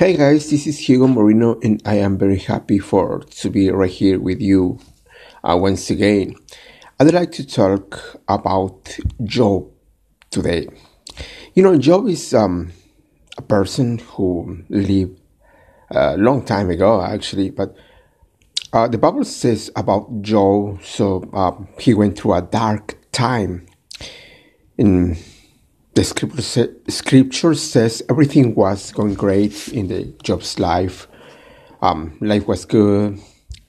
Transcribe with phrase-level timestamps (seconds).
[0.00, 3.90] Hey guys, this is Hugo Moreno, and I am very happy for to be right
[3.90, 4.78] here with you
[5.44, 6.36] uh, once again.
[6.98, 9.70] I'd like to talk about Job
[10.30, 10.68] today.
[11.52, 12.72] You know, Job is um,
[13.36, 15.20] a person who lived
[15.90, 17.76] a long time ago, actually, but
[18.72, 23.66] uh, the Bible says about Job, so uh, he went through a dark time.
[24.78, 25.18] In
[25.94, 31.08] the scripture, scripture says everything was going great in the Job's life.
[31.82, 33.18] Um, life was good.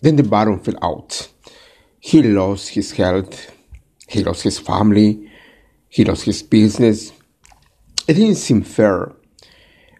[0.00, 1.28] Then the bottom fell out.
[2.00, 3.52] He lost his health.
[4.08, 5.30] He lost his family.
[5.88, 7.12] He lost his business.
[8.06, 9.12] It didn't seem fair.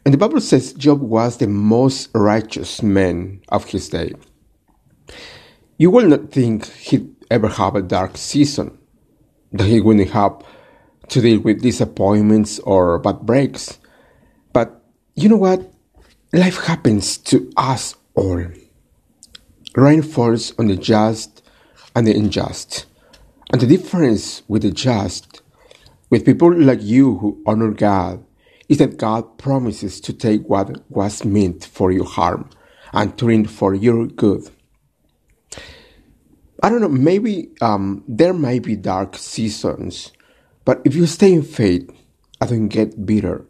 [0.04, 4.14] And the Bible says Job was the most righteous man of his day.
[5.76, 8.78] You will not think he'd ever have a dark season,
[9.52, 10.42] that he wouldn't have
[11.08, 13.78] to deal with disappointments or bad breaks.
[14.52, 14.82] But
[15.14, 15.72] you know what?
[16.32, 18.44] Life happens to us all.
[19.74, 21.42] Rain falls on the just
[21.94, 22.86] and the unjust.
[23.50, 25.40] And the difference with the just,
[26.10, 28.24] with people like you who honor God,
[28.68, 32.50] is that God promises to take what was meant for your harm
[32.92, 34.50] and turn it for your good.
[36.62, 40.12] I don't know, maybe um, there might be dark seasons,
[40.68, 41.90] but if you stay in faith
[42.42, 43.46] and don't get bitter,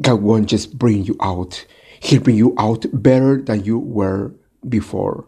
[0.00, 1.64] God won't just bring you out.
[2.00, 4.34] He'll bring you out better than you were
[4.68, 5.24] before.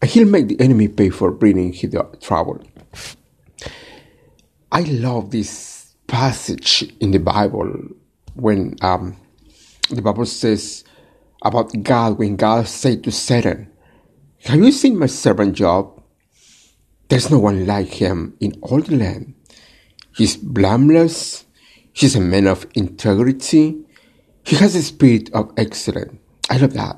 [0.00, 2.62] And he'll make the enemy pay for bringing the trouble.
[4.70, 7.72] I love this passage in the Bible
[8.34, 9.16] when um,
[9.90, 10.84] the Bible says
[11.44, 13.72] about God, when God said to Satan,
[14.44, 16.00] Have you seen my servant Job?
[17.08, 19.34] There's no one like him in all the land.
[20.14, 21.44] He's blameless.
[21.92, 23.84] He's a man of integrity.
[24.44, 26.18] He has a spirit of excellence.
[26.50, 26.96] I love that.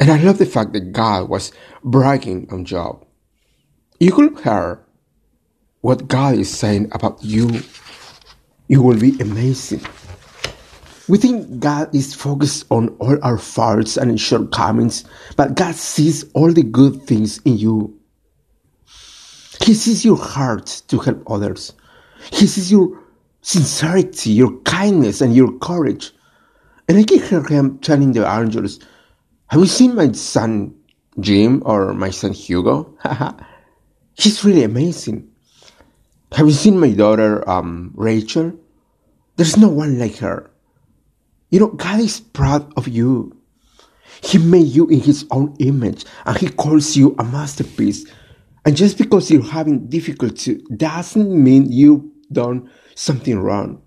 [0.00, 3.04] And I love the fact that God was bragging on Job.
[4.00, 4.80] You could hear
[5.80, 7.60] what God is saying about you.
[8.68, 9.82] You will be amazing.
[11.06, 15.04] We think God is focused on all our faults and shortcomings,
[15.36, 18.00] but God sees all the good things in you.
[19.60, 21.74] He sees your heart to help others.
[22.32, 23.00] He sees your
[23.42, 26.12] sincerity, your kindness, and your courage.
[26.88, 28.80] And I can hear him telling the angels,
[29.48, 30.74] Have you seen my son
[31.20, 32.96] Jim or my son Hugo?
[34.14, 35.30] He's really amazing.
[36.32, 38.52] Have you seen my daughter um, Rachel?
[39.36, 40.50] There's no one like her.
[41.50, 43.36] You know, God is proud of you.
[44.22, 48.06] He made you in His own image and He calls you a masterpiece.
[48.64, 53.82] And just because you're having difficulty doesn't mean you've done something wrong.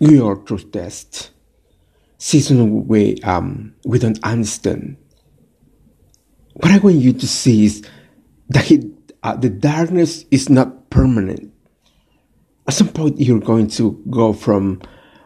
[0.00, 1.30] Your truth test.
[2.18, 4.96] Season way um, we don't understand.
[6.54, 7.86] What I want you to see is
[8.50, 8.92] that he,
[9.22, 11.52] uh, the darkness is not permanent.
[12.68, 14.82] At some point, you're going to go from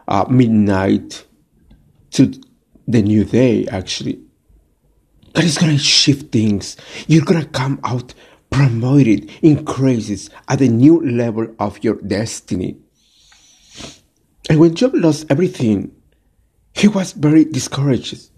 [0.07, 1.25] uh, midnight
[2.11, 2.33] to
[2.87, 4.21] the new day, actually.
[5.33, 6.77] God is going to shift things.
[7.07, 8.13] You're going to come out
[8.49, 12.77] promoted, increases at a new level of your destiny.
[14.49, 15.91] And when Job lost everything,
[16.73, 18.29] he was very discouraged.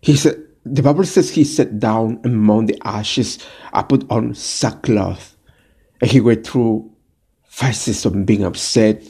[0.00, 3.38] He said, the Bible says he sat down among the ashes
[3.72, 5.36] and put on sackcloth.
[6.00, 6.90] And he went through
[7.46, 9.02] phases of being upset,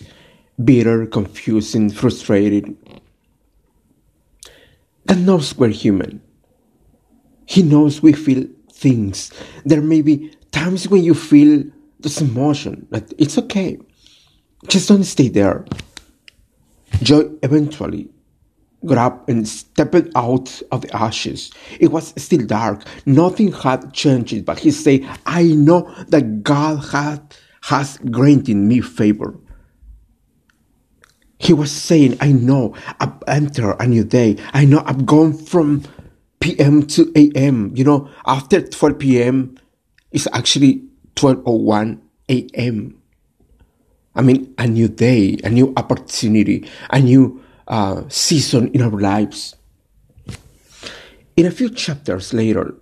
[0.62, 2.77] bitter, confusing, frustrated.
[5.06, 6.21] God knows we're human.
[7.47, 8.47] He knows we feel
[8.84, 9.33] things.
[9.65, 10.17] There may be
[10.53, 11.65] times when you feel
[12.00, 13.78] this emotion, but it's okay.
[14.69, 15.65] Just don't stay there.
[17.03, 18.11] Job eventually
[18.84, 21.50] got up and stepped out of the ashes.
[21.81, 22.84] It was still dark.
[23.06, 29.34] Nothing had changed, but he said, I know that God had, has granted me favor.
[31.39, 34.36] He was saying, I know I've entered a new day.
[34.53, 35.83] I know I've gone from
[36.45, 37.73] PM to AM.
[37.75, 39.57] You know, after 12 PM,
[40.13, 40.85] it's actually
[41.17, 41.99] 12.01
[42.29, 43.01] AM.
[44.15, 49.57] I mean, a new day, a new opportunity, a new uh, season in our lives.
[51.35, 52.75] In a few chapters later,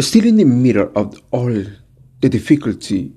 [0.00, 1.54] still in the middle of all
[2.20, 3.12] the difficulty,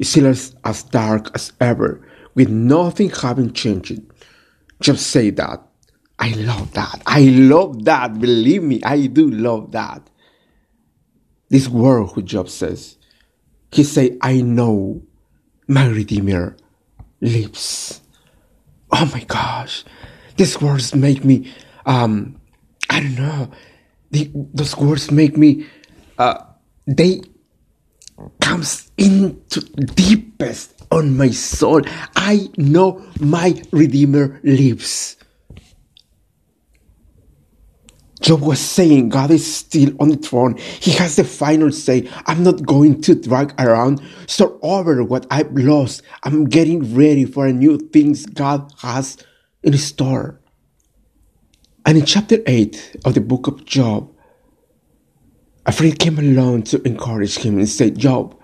[0.00, 2.00] still as, as dark as ever,
[2.36, 4.00] with nothing having changed,
[4.80, 5.60] just say that.
[6.24, 7.02] I love that.
[7.04, 8.18] I love that.
[8.18, 10.08] Believe me, I do love that.
[11.50, 12.96] This word who Job says,
[13.70, 15.02] he say, I know
[15.68, 16.56] my Redeemer
[17.20, 18.00] lives.
[18.90, 19.84] Oh my gosh,
[20.38, 21.52] These words make me,
[21.84, 22.40] um,
[22.88, 23.50] I don't know.
[24.10, 25.66] The, those words make me,
[26.16, 26.42] uh,
[26.86, 27.20] they
[28.40, 31.82] comes into deepest on my soul.
[32.16, 35.18] I know my Redeemer lives.
[38.24, 40.56] Job was saying God is still on the throne.
[40.56, 42.08] He has the final say.
[42.24, 46.00] I'm not going to drag around, start over what I've lost.
[46.22, 49.18] I'm getting ready for new things God has
[49.62, 50.40] in store.
[51.84, 54.10] And in chapter 8 of the book of Job,
[55.66, 58.40] a friend came along to encourage him and said, Job,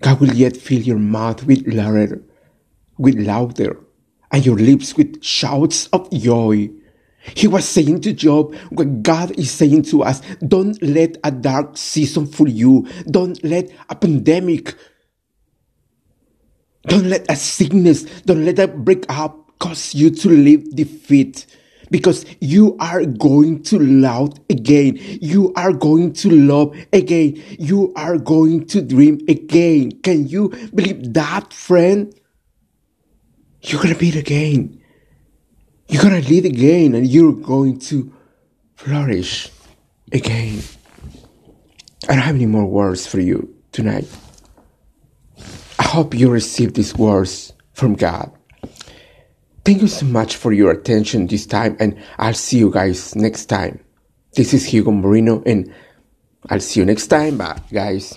[0.00, 2.22] God will yet fill your mouth with louder,
[2.98, 3.80] with louder,
[4.30, 6.70] and your lips with shouts of joy.
[7.34, 11.76] He was saying to Job what God is saying to us don't let a dark
[11.76, 12.86] season fool you.
[13.10, 14.74] Don't let a pandemic,
[16.86, 21.46] don't let a sickness, don't let a breakup cause you to live defeat.
[21.88, 24.98] Because you are going to love again.
[24.98, 27.40] You are going to love again.
[27.60, 29.92] You are going to dream again.
[30.02, 32.12] Can you believe that, friend?
[33.62, 34.80] You're gonna meet again.
[35.88, 38.12] You're to lead again and you're going to
[38.74, 39.50] flourish
[40.12, 40.60] again.
[42.08, 44.06] I don't have any more words for you tonight.
[45.78, 48.32] I hope you receive these words from God.
[49.64, 53.46] Thank you so much for your attention this time, and I'll see you guys next
[53.46, 53.80] time.
[54.34, 55.72] This is Hugo Moreno, and
[56.48, 57.38] I'll see you next time.
[57.38, 58.16] Bye, guys.